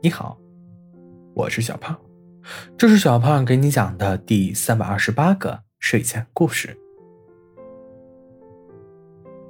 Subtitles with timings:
[0.00, 0.38] 你好，
[1.34, 1.98] 我是小胖，
[2.76, 6.78] 这是小胖给你讲的第三百二十八个睡前故事。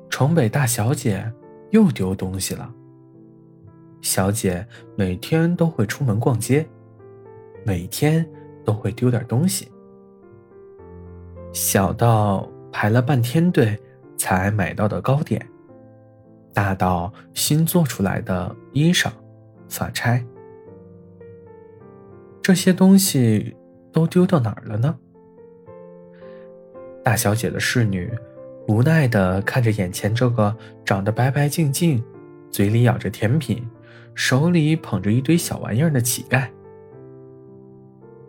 [0.09, 1.31] 城北大小姐
[1.71, 2.73] 又丢东西了。
[4.01, 4.67] 小姐
[4.97, 6.67] 每天都会出门逛街，
[7.63, 8.27] 每天
[8.65, 9.71] 都会丢点东西，
[11.53, 13.79] 小到排了半天队
[14.17, 15.47] 才买到的糕点，
[16.55, 19.11] 大到新做出来的衣裳、
[19.69, 20.25] 发钗。
[22.49, 23.55] 这些东西
[23.93, 24.97] 都丢到哪儿了呢？
[27.05, 28.11] 大小姐的侍女
[28.69, 32.03] 无奈的看着眼前这个长得白白净净、
[32.51, 33.63] 嘴里咬着甜品、
[34.15, 36.49] 手里捧着一堆小玩意儿的乞丐。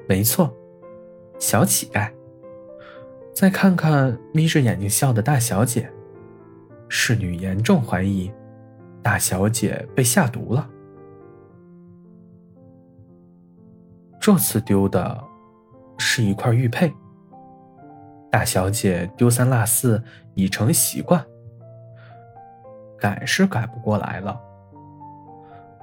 [0.06, 0.54] 没错，
[1.40, 2.12] 小乞丐。
[3.34, 5.90] 再看看眯着眼睛笑的大小姐，
[6.90, 8.30] 侍女严重怀疑
[9.02, 10.70] 大小姐被下毒了。
[14.20, 15.24] 这次丢的
[15.98, 16.94] 是一块玉佩。
[18.30, 20.04] 大小姐丢三落四
[20.36, 21.26] 已成习惯，
[23.00, 24.40] 改是改不过来了。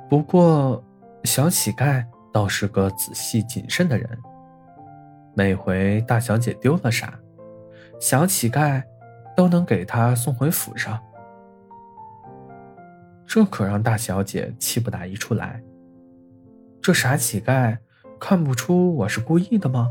[0.09, 0.81] 不过，
[1.25, 4.09] 小乞丐倒是个仔细谨慎的人。
[5.35, 7.19] 每回大小姐丢了啥，
[8.01, 8.83] 小乞丐
[9.37, 11.03] 都能给她送回府上。
[13.27, 15.61] 这可让大小姐气不打一处来。
[16.81, 17.77] 这傻乞丐！
[18.19, 19.91] 看不出我是故意的吗？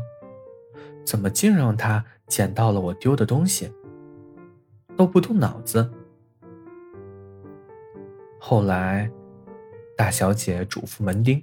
[1.04, 3.72] 怎么竟让他捡到了我丢的东西？
[4.96, 5.88] 都不动脑子。
[8.40, 9.10] 后来，
[9.96, 11.42] 大小姐嘱咐门丁，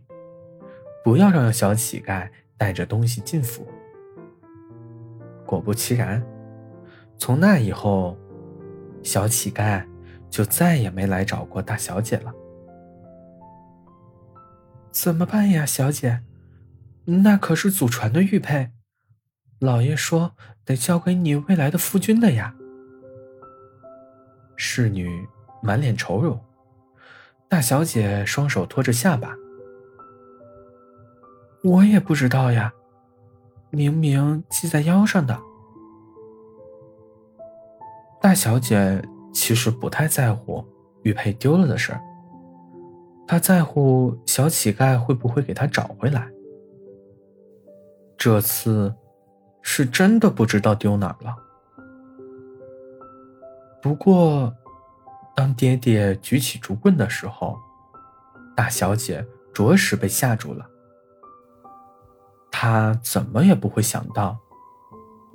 [1.03, 3.65] 不要让小乞丐带着东西进府。
[5.45, 6.25] 果不其然，
[7.17, 8.17] 从那以后，
[9.03, 9.85] 小乞丐
[10.29, 12.33] 就再也没来找过大小姐了。
[14.91, 16.21] 怎么办呀，小姐？
[17.05, 18.71] 那可是祖传的玉佩，
[19.59, 22.55] 老爷说得交给你未来的夫君的呀。
[24.55, 25.27] 侍女
[25.61, 26.39] 满脸愁容，
[27.49, 29.35] 大小姐双手托着下巴，
[31.63, 32.71] 我也不知道呀，
[33.69, 35.37] 明明系在腰上的。
[38.21, 40.65] 大小姐其实不太在乎
[41.01, 42.01] 玉佩丢了的事儿，
[43.27, 46.29] 她在乎小乞丐会不会给她找回来。
[48.23, 48.95] 这次
[49.61, 51.35] 是真的不知道丢哪儿了。
[53.81, 54.55] 不过，
[55.35, 57.59] 当爹爹举起竹棍的时候，
[58.55, 60.65] 大小姐着实被吓住了。
[62.49, 64.39] 她怎么也不会想到，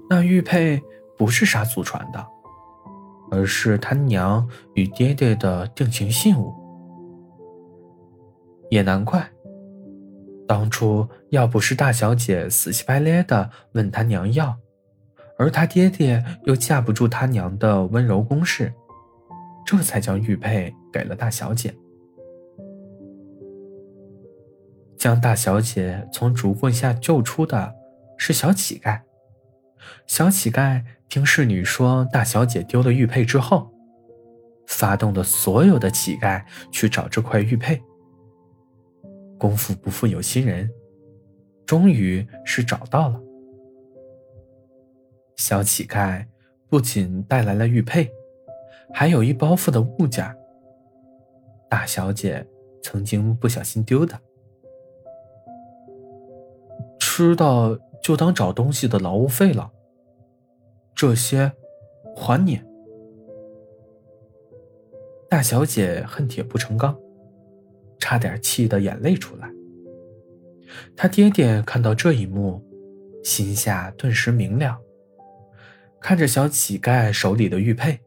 [0.08, 0.82] 那玉佩
[1.18, 2.26] 不是啥祖传的，
[3.30, 6.54] 而是他娘与爹爹的定情信物。
[8.70, 9.30] 也难怪。
[10.48, 14.56] 当初要不是大小姐死乞白赖的问他娘要，
[15.38, 18.72] 而他爹爹又架不住他娘的温柔攻势，
[19.66, 21.74] 这才将玉佩给了大小姐。
[24.96, 27.74] 将大小姐从竹棍下救出的
[28.16, 29.02] 是小乞丐。
[30.06, 33.70] 小乞丐听侍女说大小姐丢了玉佩之后，
[34.66, 36.42] 发动了所有的乞丐
[36.72, 37.80] 去找这块玉佩。
[39.38, 40.68] 功夫不负有心人，
[41.64, 43.20] 终于是找到了。
[45.36, 46.26] 小乞丐
[46.68, 48.10] 不仅带来了玉佩，
[48.92, 50.34] 还有一包袱的物件。
[51.70, 52.44] 大小姐
[52.82, 54.18] 曾经不小心丢的，
[56.98, 59.70] 吃的就当找东西的劳务费了。
[60.94, 61.52] 这些，
[62.16, 62.60] 还你。
[65.30, 66.98] 大小姐恨铁不成钢。
[67.98, 69.50] 差点气得眼泪出来。
[70.96, 72.62] 他爹爹看到这一幕，
[73.24, 74.78] 心下顿时明了，
[76.00, 77.98] 看着小乞丐手里的玉佩，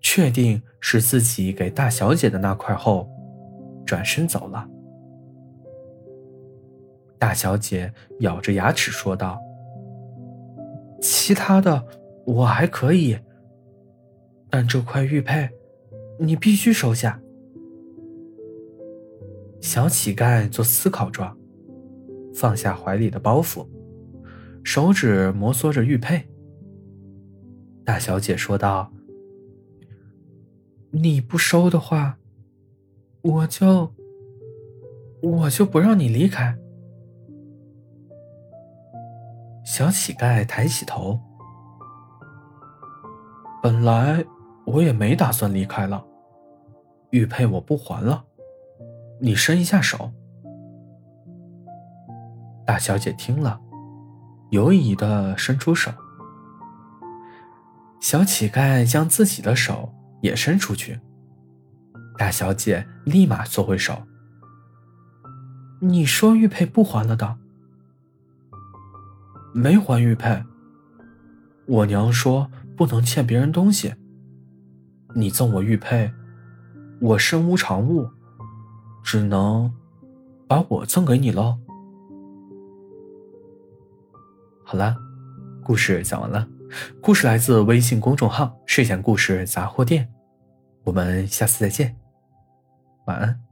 [0.00, 3.08] 确定是自己给大小姐的那块后，
[3.84, 4.66] 转身走了。
[7.18, 9.38] 大小姐咬着牙齿说道
[11.02, 11.84] ：“其他的
[12.24, 13.18] 我还可以，
[14.48, 15.50] 但这块玉佩，
[16.18, 17.20] 你必须收下。”
[19.68, 21.36] 小乞丐做思考状，
[22.34, 23.68] 放下怀里的包袱，
[24.64, 26.26] 手指摩挲着玉佩。
[27.84, 28.90] 大小姐说道
[30.90, 32.16] ：“你不收的话，
[33.20, 33.92] 我就
[35.22, 36.56] 我就不让你离开。”
[39.66, 41.20] 小乞丐抬起头，
[43.62, 44.24] 本来
[44.64, 46.02] 我也没打算离开了，
[47.10, 48.24] 玉佩我不还了。
[49.20, 50.12] 你伸一下手，
[52.64, 53.60] 大小姐听了，
[54.50, 55.90] 犹疑的伸出手。
[58.00, 59.92] 小乞丐将自己的手
[60.22, 61.00] 也伸出去，
[62.16, 64.06] 大小姐立马缩回手。
[65.80, 67.36] 你说玉佩不还了的？
[69.52, 70.44] 没还玉佩。
[71.66, 73.94] 我娘说不能欠别人东西。
[75.14, 76.12] 你赠我玉佩，
[77.00, 78.08] 我身无长物，
[79.08, 79.72] 只能
[80.46, 81.58] 把我赠给你喽。
[84.62, 84.94] 好了，
[85.64, 86.46] 故事讲完了。
[87.00, 90.12] 故事来自微信公众号“睡前故事杂货店”，
[90.84, 91.96] 我们下次再见，
[93.06, 93.47] 晚安。